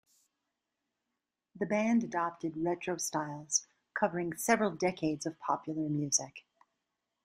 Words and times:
The 1.53 1.67
band 1.67 2.03
adopted 2.03 2.57
retro 2.57 2.97
styles 2.97 3.67
covering 3.93 4.33
several 4.35 4.71
decades 4.71 5.27
of 5.27 5.37
popular 5.39 5.87
music. 5.89 6.43